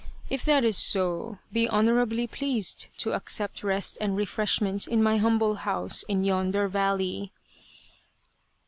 If 0.31 0.43
that 0.45 0.63
is 0.65 0.79
so, 0.79 1.37
be 1.53 1.69
honourably 1.69 2.25
pleased 2.25 2.87
to 2.97 3.13
accept 3.13 3.63
rest 3.63 3.99
and 4.01 4.17
refreshment 4.17 4.87
in 4.87 5.03
my 5.03 5.17
humble 5.17 5.53
house 5.53 6.01
in 6.09 6.23
yonder 6.23 6.67
valley." 6.67 7.31